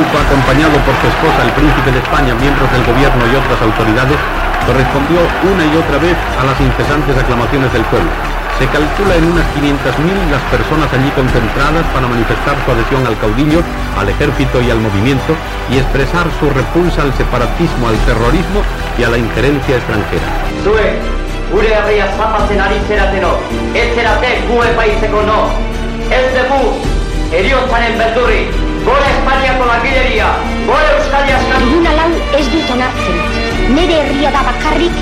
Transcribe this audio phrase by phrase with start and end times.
[0.00, 4.16] Acompañado por su esposa, el príncipe de España, miembros del gobierno y otras autoridades,
[4.64, 8.08] correspondió una y otra vez a las incesantes aclamaciones del pueblo.
[8.56, 13.60] Se calcula en unas 500.000 las personas allí concentradas para manifestar su adhesión al caudillo,
[14.00, 15.36] al ejército y al movimiento
[15.68, 18.64] y expresar su repulsa al separatismo, al terrorismo
[18.96, 20.28] y a la injerencia extranjera.
[21.52, 23.36] gure herria zapatzen ari zerateno,
[23.74, 25.50] ez zerate gu epaizeko no,
[26.14, 26.78] ez dugu
[27.34, 30.28] eriotzaren beldurri, gora Espainiako langileria,
[30.66, 31.60] gora Euskadi askatu.
[31.60, 33.18] Tribuna lau ez dut onartzen,
[33.76, 34.96] nire herria da bakarrik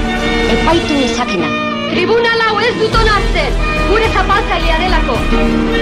[0.56, 1.50] epaitu nezakena.
[1.92, 5.16] Tribuna lau ez dut onartzen, gure zapaltzailea delako,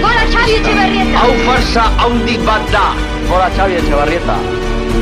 [0.03, 1.23] gora Xabi Etxeberrieta.
[1.23, 2.87] Hau farsa haundik bat da,
[3.31, 4.39] gora Xabi Etxeberrieta.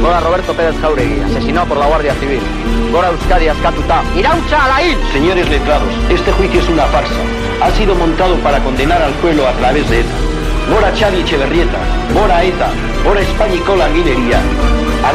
[0.01, 2.41] Gora Roberto Pérez Jauregui, asesinado por la Guardia Civil.
[2.91, 4.03] Gora Euskadi askatuta.
[4.15, 4.97] ¡Iraucha a la IL!
[5.13, 7.21] Señores letrados, este juicio es una farsa.
[7.61, 10.34] Ha sido montado para condenar al pueblo a través de ETA.
[10.69, 11.77] Gora Xavi Echeverrieta,
[12.13, 12.69] Gora ETA,
[13.03, 14.39] Gora España y Cola Guinería.
[15.03, 15.13] A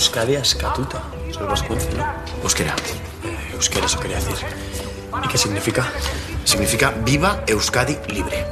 [0.00, 1.02] Euskadi askatuta.
[1.28, 2.06] Eso lo escucho, ¿no?
[2.42, 2.74] Euskera.
[3.22, 4.34] Eh, euskera, eso quería decir.
[5.22, 5.92] ¿Y qué significa?
[6.44, 8.46] Significa Viva Euskadi Libre.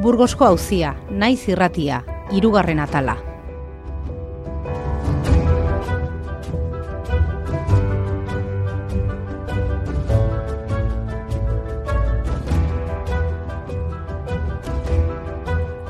[0.00, 3.33] Burgosko auzia, naiz irratia, hirugarren atala.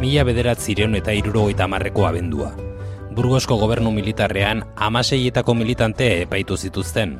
[0.05, 2.51] Mila bederatzireun eta irurogeita marreko abendua.
[3.17, 7.15] Burgosko gobernu militarrean amaseietako militante epaitu zituzten.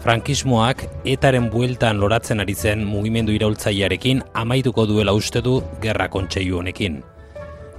[0.00, 7.02] Frankismoak etaren bueltan loratzen ari zen mugimendu iraultzailearekin amaituko duela uste du gerra kontseilu honekin.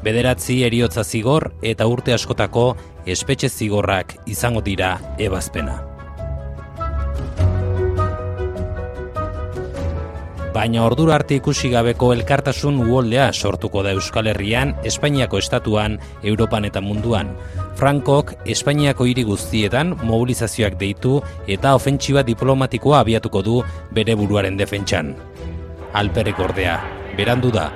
[0.05, 2.67] Bederatzi eriotza zigor eta urte askotako
[3.17, 5.81] espetxe zigorrak izango dira ebazpena.
[10.55, 16.79] Baina ordura arte ikusi gabeko elkartasun uholdea sortuko da Euskal Herrian, Espainiako estatuan, Europan eta
[16.79, 17.33] munduan.
[17.75, 21.17] Frankok Espainiako hiri guztietan mobilizazioak deitu
[21.57, 23.57] eta ofentsiba diplomatikoa abiatuko du
[23.91, 25.11] bere buruaren defentsan.
[25.91, 26.79] Alperrek ordea,
[27.19, 27.67] berandu da,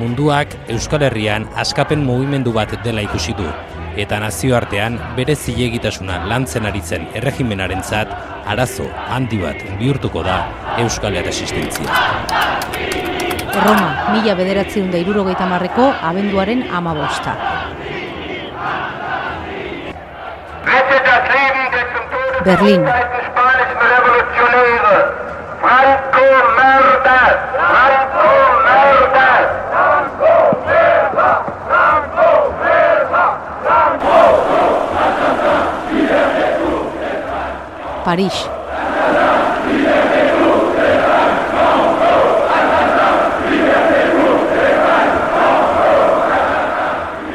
[0.00, 3.52] munduak Euskal Herrian askapen mugimendu bat dela ikusi du,
[3.96, 8.14] eta nazioartean bere zilegitasuna lantzen ari zen erregimenarentzat
[8.46, 10.38] arazo handi bat bihurtuko da
[10.78, 11.88] Euskal Resistentzia.
[13.64, 17.36] Roma, mila bederatziun da irurogeita marreko abenduaren amabosta.
[22.44, 22.82] Berlin.
[25.64, 26.26] Franco
[26.58, 27.20] merda!
[27.60, 28.26] Franco
[28.66, 29.28] merda!
[29.70, 30.34] Franco
[30.66, 31.30] merda!
[31.68, 32.28] Franco
[32.60, 33.24] merda!
[38.04, 38.44] Paris.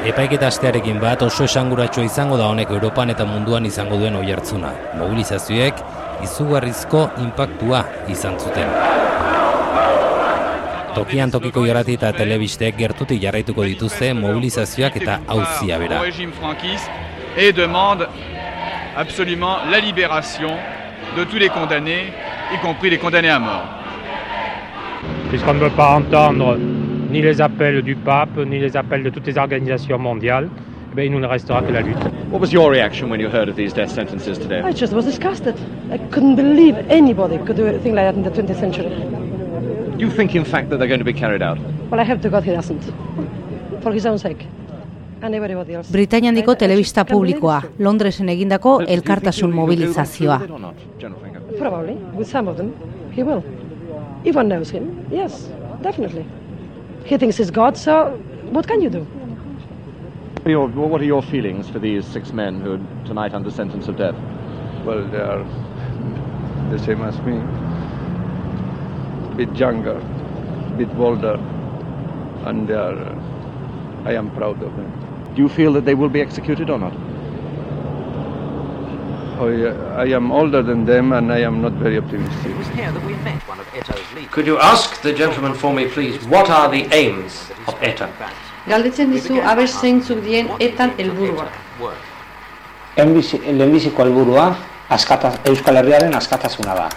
[0.09, 4.71] Epaiketa astearekin bat oso esanguratsua izango da honek Europan eta munduan izango duen oihartzuna.
[4.97, 5.83] Mobilizazioek
[6.25, 8.71] izugarrizko inpaktua izan zuten.
[10.95, 16.01] Tokian tokiko jorrati eta telebistek gertutik jarraituko dituzte mobilizazioak eta hauzia bera.
[18.99, 20.49] Absolument la libération
[21.15, 22.11] de tous les condamnés,
[22.53, 23.63] y compris les condamnés à mort.
[25.29, 26.57] Puisqu'on ne veut pas entendre
[27.09, 30.49] ni les appels du pape, ni les appels de toutes les organisations mondiales,
[30.91, 31.95] eh bien, il nous ne restera que la lutte.
[32.29, 34.61] What was your reaction when you heard of these death sentences today?
[34.61, 35.55] I just was disgusted.
[35.93, 38.91] I couldn't believe anybody could do a thing like that in the 20th century.
[39.97, 41.57] You think, in fact, that they're going to be carried out?
[41.89, 42.83] Well, I hope to God he doesn't.
[43.81, 44.45] For his own sake.
[45.21, 45.91] And everybody else.
[45.91, 50.39] Britainiandiko telebista publikoa, Londresen egindako elkartasun mobilizazioa.
[51.57, 52.73] Probably, with some of them,
[53.11, 53.43] he will.
[54.23, 55.49] If one knows him, yes,
[55.83, 56.25] definitely.
[57.05, 58.17] He thinks he's God, so
[58.51, 58.99] what can you do?
[58.99, 63.51] What are, your, what are your feelings for these six men who are tonight under
[63.51, 64.15] sentence of death?
[64.85, 65.43] Well, they are
[66.71, 67.41] the same as me.
[69.31, 71.37] A bit younger, a bit bolder,
[72.45, 73.15] and they are,
[74.05, 74.98] I am proud of them.
[75.35, 76.93] Do you feel that they will be executed or not?
[79.41, 79.47] Oh,
[79.95, 82.51] I am older than them and I am not very optimistic.
[84.31, 88.09] Could you ask the gentleman for me, please, what are the aims of ETA?
[88.67, 91.53] Galdetzen dizu abez zeintzuk dien etan helburuak.
[92.97, 94.55] Lehenbiziko helburua
[94.89, 96.89] askata, Euskal Herriaren askatasuna da.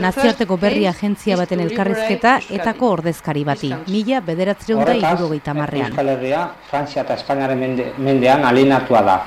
[0.00, 5.90] Nazioarteko berri agentzia baten elkarrizketa etako ordezkari bati, mila bederatzeron da irurogeita marrean.
[5.92, 9.18] Euskal Herria, Frantzia eta Espainiaren mende, mendean alienatua da.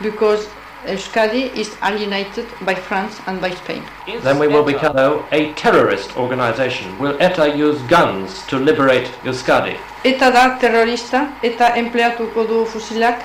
[0.00, 0.48] Because
[0.86, 3.82] Euskadi is alienated by France and by Spain.
[4.22, 6.98] Then we will become though, a terrorist organization.
[6.98, 9.76] Will ETA use guns to liberate Euskadi?
[10.04, 13.20] Eta da terrorista, eta empleatuko du fusilak.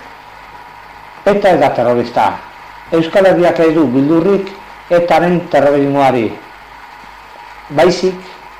[1.25, 2.33] Eta ez da terrorista.
[2.91, 4.51] Euskal Herriak ez du bildurrik
[4.89, 6.27] etaren terrorismoari.
[7.69, 8.13] Baizik,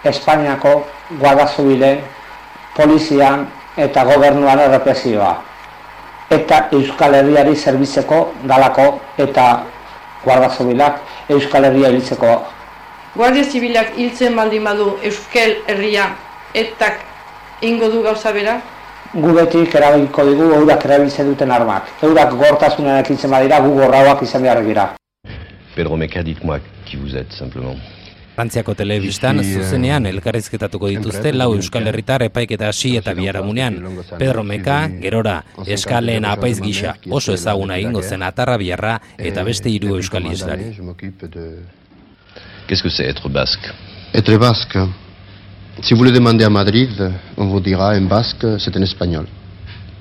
[0.03, 0.85] Espainiako
[1.19, 1.99] guarda zubilen,
[2.75, 3.45] polizian
[3.77, 5.35] eta gobernuan errepresioa.
[6.33, 8.87] Eta Euskal Herriari zerbitzeko dalako
[9.21, 9.45] eta
[10.23, 12.31] guarda zubilak Euskal Herria hiltzeko.
[13.15, 16.07] Guardia zibilak hiltzen baldin badu Euskal Herria
[16.53, 17.03] etak
[17.61, 18.57] ingo du gauza bera?
[19.13, 21.93] Gu betik erabiliko digu eurak erabiltzen duten armak.
[22.01, 24.89] Eurak gortasunean ekitzen badira gu gorrauak izan behar dira.
[25.75, 27.75] Pedro Meca, dites-moi qui vous êtes simplement.
[28.35, 33.77] Frantziako telebistan zuzenean elkarrizketatuko dituzte lau Euskal Herritar epaiketa hasi eta biharamunean.
[34.19, 35.37] Pedro Meka, gerora,
[35.77, 38.97] eskaleen apaiz gisa oso ezaguna egingo zen atarra biharra
[39.31, 40.73] eta beste hiru Euskal Ieslari.
[42.67, 43.71] Qu'est-ce que c'est être basque
[44.13, 44.77] Être basque,
[45.81, 49.27] si vous le demandez à Madrid, on vous dira un basque, c'est un espagnol.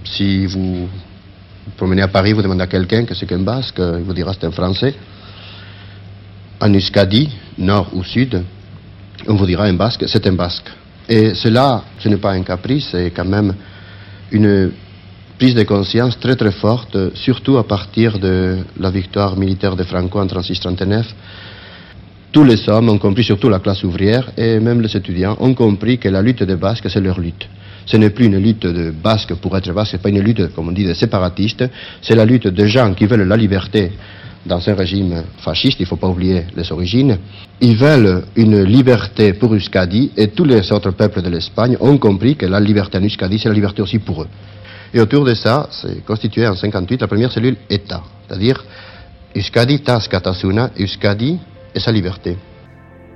[0.05, 4.05] Si vous vous promenez à Paris, vous demandez à quelqu'un que c'est qu'un basque, il
[4.05, 4.95] vous dira c'est un français.
[6.61, 7.29] En Euskadi,
[7.59, 8.43] nord ou sud,
[9.27, 10.71] on vous dira un basque, c'est un basque.
[11.09, 13.55] Et cela, ce n'est pas un caprice, c'est quand même
[14.31, 14.71] une
[15.39, 20.21] prise de conscience très très forte, surtout à partir de la victoire militaire de Franco
[20.21, 21.05] en 36-39.
[22.33, 25.99] Tous les hommes ont compris, surtout la classe ouvrière et même les étudiants, ont compris
[25.99, 27.49] que la lutte des Basques, c'est leur lutte.
[27.87, 30.55] Ce n'est plus une lutte de Basques pour être Basque, ce n'est pas une lutte,
[30.55, 31.65] comme on dit, de séparatistes,
[32.01, 33.93] c'est la lutte de gens qui veulent la liberté
[34.47, 37.19] dans un régime fasciste, il ne faut pas oublier les origines.
[37.61, 42.37] Ils veulent une liberté pour Euskadi et tous les autres peuples de l'Espagne ont compris
[42.37, 44.29] que la liberté en Euskadi, c'est la liberté aussi pour eux.
[44.93, 48.65] Et autour de ça, c'est constitué en 58 la première cellule État, c'est-à-dire
[49.35, 51.39] Euskadi tas katasuna, Euskadi
[51.75, 52.37] et sa liberté.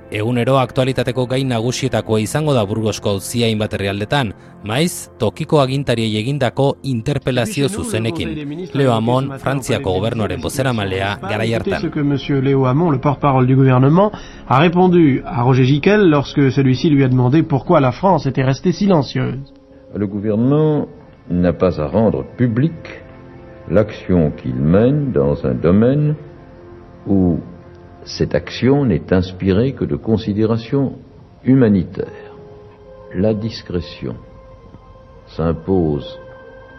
[0.09, 4.31] Egunero aktualitateko gain nagusietakoa izango da Burgosko auzia hainbat herrialdetan,
[4.65, 8.31] maiz tokiko agintariei egindako interpelazio zuzenekin.
[8.73, 11.81] Leo Hamon, Frantziako gobernuaren bozeramalea garai hartan.
[11.81, 14.11] Ce que monsieur Léo Hamon, le porte-parole du gouvernement,
[14.47, 18.71] a répondu à Roger Giquel lorsque celui-ci lui a demandé pourquoi la France était restée
[18.71, 19.53] silencieuse.
[19.93, 20.87] Le gouvernement
[21.29, 23.03] n'a pas à rendre publique
[23.69, 26.15] l'action qu'il mène dans un domaine
[27.05, 27.37] où
[28.05, 30.93] cette action n'est inspirée que de considérations
[31.43, 32.35] humanitaires.
[33.13, 34.15] La discrétion
[35.27, 36.19] s'impose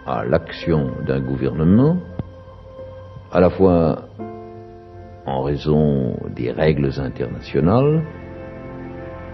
[0.07, 1.99] à l'action d'un gouvernement,
[3.33, 4.09] à la fois
[5.27, 8.03] en raison des règles internationales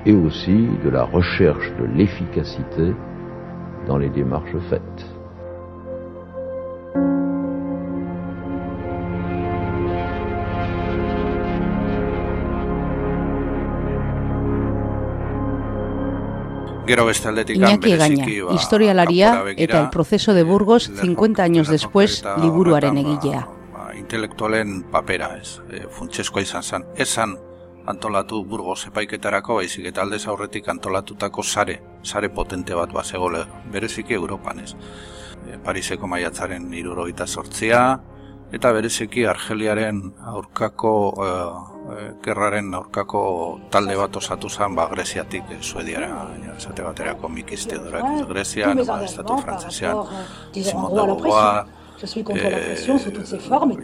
[0.05, 2.93] et aussi de la recherche de l'efficacité
[3.87, 5.16] dans les démarches faites.
[16.87, 22.99] Gero beste aldetik Iñaki Gaña, historialaria eta el proceso de Burgos 50 años después liburuaren
[22.99, 23.49] egilea.
[23.73, 26.87] Ba, intelektualen papera, ez, e, funtseskoa izan zen.
[26.97, 27.37] Esan
[27.87, 34.61] antolatu Burgos epaiketarako, baizik eta aldez aurretik antolatutako sare, sare potente bat bazegole, bereziki Europan,
[34.61, 34.75] ez.
[35.47, 38.01] E, Pariseko maiatzaren irurogeita sortzia,
[38.53, 40.03] eta bereziki Argeliaren
[40.35, 41.31] aurkako e,
[41.95, 43.23] e, gerraren aurkako
[43.71, 46.11] talde bat osatu zen ba Greziatik e, Suediara
[46.57, 50.05] esate baterako mikiste durak Grezian, ba, estatu frantzesean
[50.53, 51.67] Simon de Beauvoir
[52.03, 52.77] eh,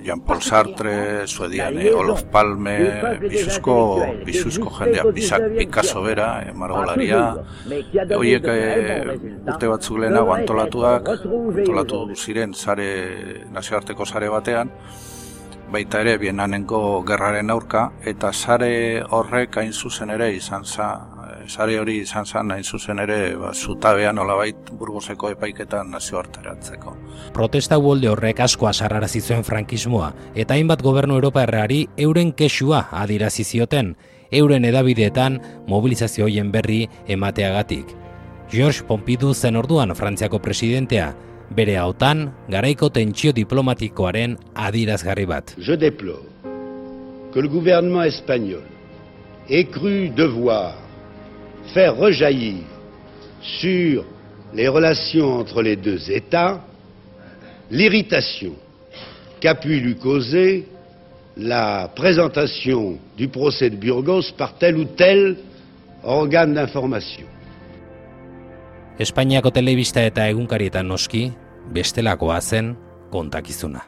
[0.02, 7.22] Jean-Paul Sartre, Suedian, eh, Olof Palme, Bizuzko, Bizuzko jendea, Bizak Picasso bera, eh, Margolaria,
[8.16, 9.16] horiek eh,
[9.46, 14.70] urte batzuk lehenago antolatuak, antolatu ziren sare, nazioarteko sare batean,
[15.72, 20.88] baita ere bienanengo gerraren aurka, eta sare horrek hain zuzen ere izan za,
[21.48, 26.94] sare hori izan zan hain zuzen ere ba, zutabean olabait burgoseko epaiketan nazioarteratzeko.
[27.32, 33.44] Protesta uolde horrek asko asarrarazi zuen frankismoa, eta hainbat gobernu Europa erreari euren kesua adirazi
[33.44, 33.96] zioten,
[34.30, 37.96] euren edabideetan mobilizazio hoien berri emateagatik.
[38.52, 41.14] George Pompidou zen orduan Frantziako presidentea,
[45.58, 46.24] Je déplore
[47.32, 48.62] que le gouvernement espagnol
[49.48, 50.74] ait cru devoir
[51.74, 52.62] faire rejaillir
[53.40, 54.04] sur
[54.54, 56.60] les relations entre les deux États
[57.70, 58.52] l'irritation
[59.40, 60.66] qu'a pu lui causer
[61.36, 65.36] la présentation du procès de Burgos par tel ou tel
[66.04, 67.26] organe d'information.
[68.98, 71.30] Espainiako telebista eta egunkarietan noski,
[71.72, 72.74] bestelakoa zen
[73.10, 73.86] kontakizuna.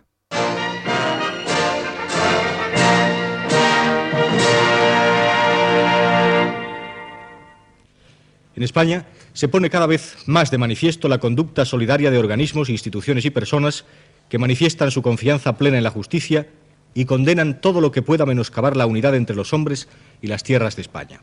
[8.56, 13.26] En España se pone cada vez más de manifiesto la conducta solidaria de organismos, instituciones
[13.26, 13.84] y personas
[14.30, 16.46] que manifiestan su confianza plena en la justicia
[16.94, 19.87] y condenan todo lo que pueda menoscabar la unidad entre los hombres
[20.23, 21.20] y las tierras de España.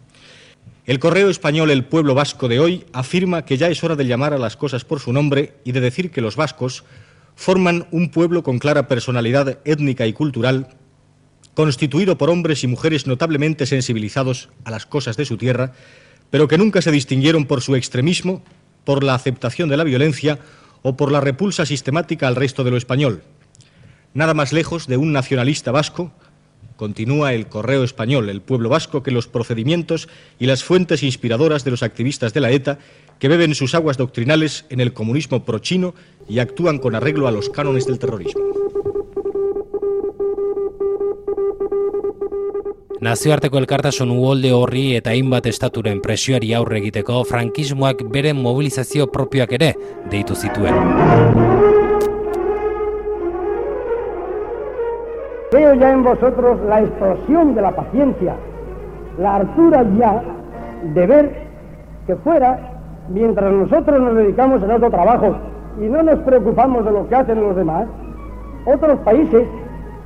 [0.85, 4.33] El correo español El Pueblo Vasco de hoy afirma que ya es hora de llamar
[4.33, 6.83] a las cosas por su nombre y de decir que los vascos
[7.35, 10.69] forman un pueblo con clara personalidad étnica y cultural,
[11.53, 15.73] constituido por hombres y mujeres notablemente sensibilizados a las cosas de su tierra,
[16.31, 18.43] pero que nunca se distinguieron por su extremismo,
[18.83, 20.39] por la aceptación de la violencia
[20.81, 23.21] o por la repulsa sistemática al resto de lo español.
[24.15, 26.11] Nada más lejos de un nacionalista vasco,
[26.81, 30.09] continúa el correo español, el pueblo vasco, que los procedimientos
[30.39, 32.79] y las fuentes inspiradoras de los activistas de la ETA
[33.19, 35.93] que beben sus aguas doctrinales en el comunismo prochino
[36.27, 38.41] y actúan con arreglo a los cánones del terrorismo.
[42.99, 49.75] Nazioarteko elkartasun uholde horri eta hainbat estaturen presioari aurre egiteko frankismoak beren mobilizazio propioak ere
[50.09, 51.60] deitu zituen.
[55.51, 58.35] Veo ya en vosotros la explosión de la paciencia,
[59.19, 60.23] la hartura ya
[60.93, 61.47] de ver
[62.07, 62.57] que fuera,
[63.09, 65.35] mientras nosotros nos dedicamos a otro trabajo
[65.77, 67.85] y no nos preocupamos de lo que hacen los demás,
[68.65, 69.45] otros países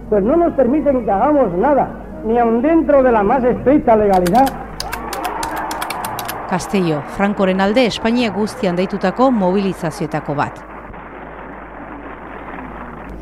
[0.10, 1.90] pues no nos permiten que hagamos nada
[2.26, 4.48] ni aun dentro de la más estricta legalidad.
[6.50, 10.58] Castello, Frankoren alde Espainia guztian deitutako mobilizazioetako bat.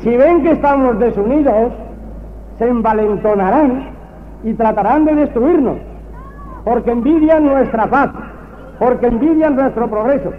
[0.00, 1.83] Si ven que estamos desunidos,
[2.58, 3.90] se envalentonarán
[4.42, 5.76] y tratarán de destruirnos,
[6.64, 8.10] porque envidian nuestra paz,
[8.78, 10.32] porque envidian nuestro progreso.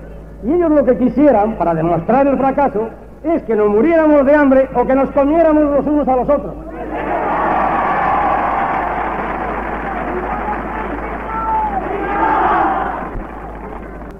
[0.43, 2.89] Y ellos lo que quisieran, para demostrar el fracaso,
[3.23, 6.53] es que nos muriéramos de hambre o que nos comiéramos los unos a los otros.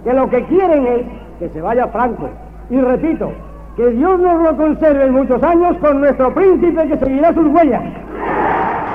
[0.05, 1.01] que lo que quieren es
[1.39, 2.29] que se vaya Franco.
[2.69, 3.31] Y repito,
[3.75, 7.83] que Dios nos lo conserve muchos años con nuestro príncipe que seguirá sus huellas.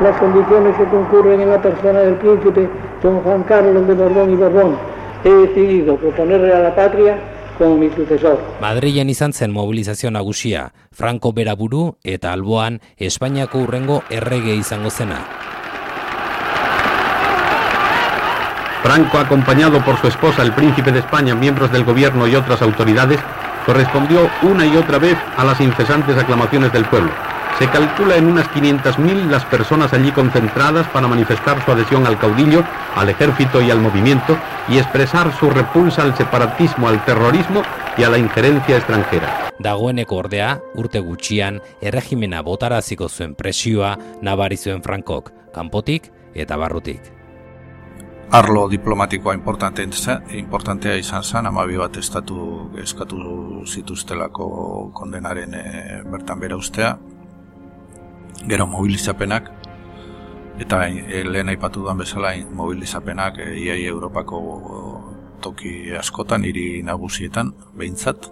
[0.01, 2.69] Las condiciones que concurren en la persona del príncipe
[3.03, 4.77] son Juan Carlos de Borbón y Borbón.
[5.25, 7.19] He decidido proponerle a la patria
[7.59, 8.41] como mi sucesor.
[8.63, 15.21] Madrilen izan zen mobilizazio nagusia, Franco beraburu eta alboan Espainiako urrengo errege izango zena.
[18.83, 23.21] Franco, acompañado por su esposa, el príncipe de España, miembros del gobierno y otras autoridades,
[23.71, 27.13] correspondió una y otra vez a las incesantes aclamaciones del pueblo.
[27.61, 32.65] Se calcula en unas 500.000 las personas allí concentradas para manifestar su adhesión al caudillo,
[32.97, 34.37] al ejército y al movimiento
[34.69, 37.63] y expresar su repulsa al separatismo, al terrorismo
[37.97, 39.53] y a la injerencia extranjera.
[39.61, 47.20] Dagoeneko ordea, urte gutxian, erregimena botaraziko zuen presioa nabari zuen Frankok, kanpotik eta barrutik.
[48.31, 54.47] Arlo diplomatikoa importantea izan zen, amabi bat estatu eskatu zituztelako
[54.95, 55.65] kondenaren e,
[56.13, 56.93] bertan bera ustea,
[58.47, 59.51] gero mobilizapenak,
[60.63, 64.41] eta e, lehen aipatu duan bezala mobilizapenak e, iai Europako
[65.43, 68.31] toki askotan, hiri nagusietan, behintzat,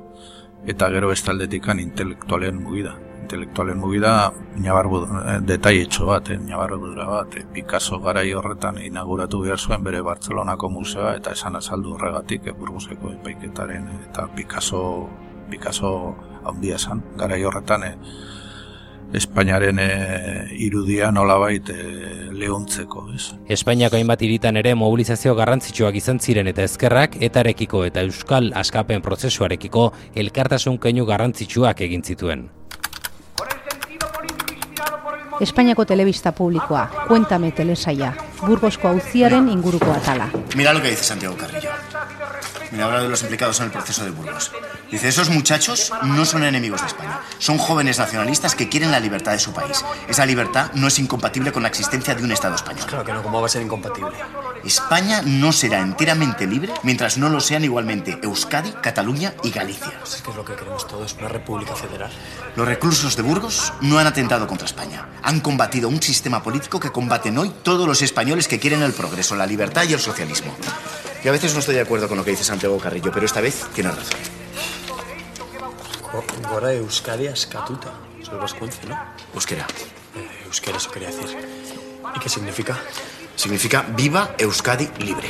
[0.67, 2.95] eta gero estaldetikan intelektualen mugida
[3.29, 9.59] intelektualen mugida nabarbu eh, detaietxo bat, eh, nabarbu bat, eh, Picasso garai horretan inauguratu behar
[9.59, 14.83] zuen bere Bartzelonako musea eta esan azaldu horregatik eh, burguzeko epaiketaren eta Picasso
[15.51, 17.95] Picasso handia esan garai horretan eh,
[19.09, 23.31] Espainiaren eh, irudia nolabait eh, lehuntzeko, ez?
[23.49, 29.89] Espainiako hainbat hiritan ere mobilizazio garrantzitsuak izan ziren eta ezkerrak etarekiko eta euskal askapen prozesuarekiko
[30.15, 32.49] elkartasun keinu garrantzitsuak egin zituen.
[35.41, 38.13] Espainiako telebista publikoa, Cuéntame telesaia,
[38.45, 40.29] Burgosko auziaren inguruko atala.
[40.57, 41.71] Mira lo que dice Santiago Carrillo.
[42.71, 44.53] Mira, habla de los implicados en el proceso de Burgos.
[44.91, 47.21] Dice, esos muchachos no son enemigos de España.
[47.39, 49.85] Son jóvenes nacionalistas que quieren la libertad de su país.
[50.09, 52.87] Esa libertad no es incompatible con la existencia de un Estado español.
[52.87, 54.13] Claro que no, ¿cómo va a ser incompatible?
[54.65, 59.93] España no será enteramente libre mientras no lo sean igualmente Euskadi, Cataluña y Galicia.
[60.03, 62.11] Es que es lo que queremos todos, una república federal.
[62.57, 65.09] Los reclusos de Burgos no han atentado contra España.
[65.23, 69.37] Han combatido un sistema político que combaten hoy todos los españoles que quieren el progreso,
[69.37, 70.55] la libertad y el socialismo.
[71.25, 73.41] Y a veces no estoy de acuerdo con lo que dice Santiago Carrillo, pero esta
[73.41, 74.19] vez tiene razón.
[76.49, 77.93] Gora Euskadi askatuta.
[78.21, 78.97] Eso es vascuence, ¿no?
[79.35, 79.67] Euskera.
[80.17, 81.37] Eh, euskera, eso quería decir.
[82.15, 82.79] ¿Y qué significa?
[83.37, 85.29] Significa viva Euskadi libre.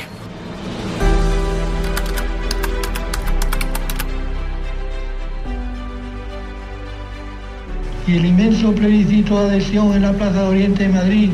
[8.07, 11.31] Y el inmenso plebiscito de adhesión en la Plaza de Oriente de Madrid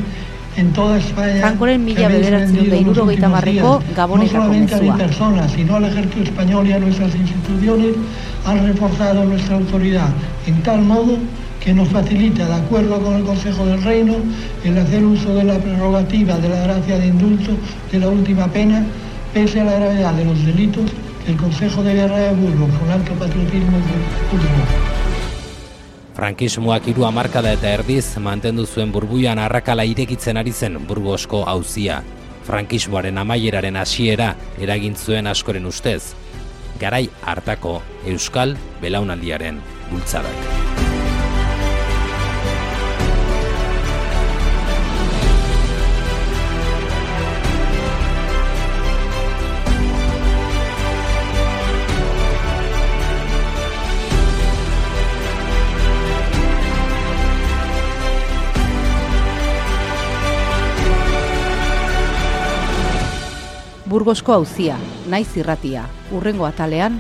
[0.58, 1.42] en toda España.
[1.42, 6.68] Frankoren mila bederatzion da irurogeita marreko no solamente a mi persona, sino al ejército español
[6.68, 7.96] y a nuestras instituciones,
[8.46, 10.10] han reforzado nuestra autoridad
[10.48, 11.18] en tal modo
[11.60, 14.14] que nos facilita, de acuerdo con el Consejo del Reino,
[14.64, 17.52] el hacer uso de la prerrogativa de la gracia de indulto
[17.92, 18.86] de la última pena,
[19.34, 20.92] pese a la gravedad de los delitos
[21.26, 23.78] que el Consejo de Guerra de Burgos, con alto patriotismo,
[24.30, 24.85] juzgó.
[26.16, 32.00] Frankismoak hiru hamarkada eta erdiz mantendu zuen burbuian arrakala irekitzen ari zen Burgosko auzia.
[32.48, 34.32] Frankismoaren amaieraren hasiera
[34.62, 36.16] eragin zuen askoren ustez.
[36.80, 39.60] Garai hartako Euskal Belaunaldiaren
[39.92, 40.85] bultzadak.
[63.86, 66.96] Burgosko auzia, naiz irratia, urrengo atalean,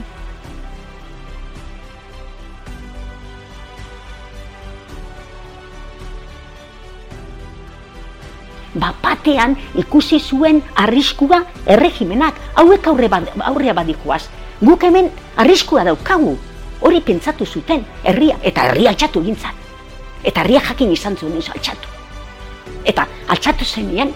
[8.76, 14.22] bapatean ikusi zuen arriskua erregimenak, hauek aurre bad, aurrea badikoaz.
[14.62, 15.10] Guk hemen
[15.42, 16.36] arriskua daukagu,
[16.82, 19.66] hori pentsatu zuten, herria, eta herria altxatu gintzat.
[20.22, 21.90] Eta herria jakin izan zuen altxatu.
[22.86, 24.14] Eta altxatu zenean,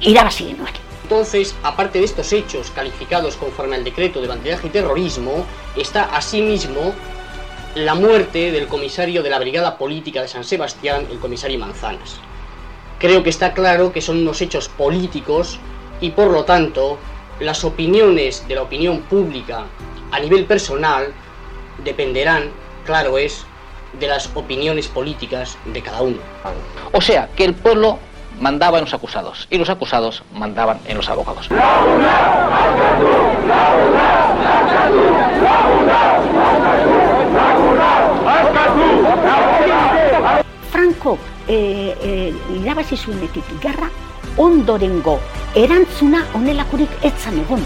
[0.00, 0.85] irabazi genuen.
[1.06, 6.92] Entonces, aparte de estos hechos calificados conforme al decreto de bandidaje y terrorismo, está asimismo
[7.76, 12.18] la muerte del comisario de la Brigada Política de San Sebastián, el comisario Manzanas.
[12.98, 15.60] Creo que está claro que son unos hechos políticos
[16.00, 16.98] y por lo tanto
[17.38, 19.66] las opiniones de la opinión pública
[20.10, 21.12] a nivel personal
[21.84, 22.50] dependerán,
[22.84, 23.46] claro es,
[24.00, 26.18] de las opiniones políticas de cada uno.
[26.90, 28.00] O sea, que el pueblo
[28.40, 31.48] mandaba en los acusados y los acusados mandaban en los abogados.
[40.70, 41.18] Franco
[41.48, 43.88] e, e, irabazi zuenetik gerra,
[44.36, 45.20] ondorengo
[45.54, 47.64] erantzuna onelakurik etzan egon.